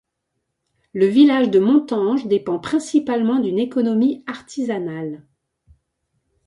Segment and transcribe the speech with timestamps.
[0.93, 5.27] Le village de Montanges dépend principalement d'une économie artisanale.